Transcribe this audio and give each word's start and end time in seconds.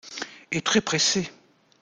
Et 0.51 0.63
très 0.63 0.81
pressée. 0.81 1.29